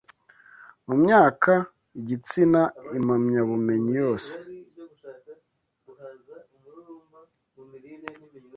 [0.85, 1.53] mumyaka
[1.99, 2.61] igitsina
[2.97, 4.31] impamyabumenyi yose